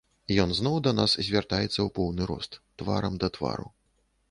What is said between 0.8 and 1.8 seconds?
да нас звяртаецца